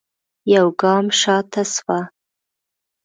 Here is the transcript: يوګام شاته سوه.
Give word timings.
يوګام 0.53 1.05
شاته 1.19 1.63
سوه. 1.73 1.99